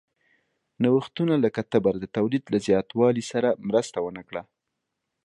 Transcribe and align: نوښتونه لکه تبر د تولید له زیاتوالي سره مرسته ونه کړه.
نوښتونه 0.83 1.33
لکه 1.45 1.61
تبر 1.71 1.93
د 1.99 2.05
تولید 2.17 2.43
له 2.53 2.57
زیاتوالي 2.67 3.23
سره 3.31 3.49
مرسته 3.67 3.97
ونه 4.01 4.23
کړه. 4.29 4.41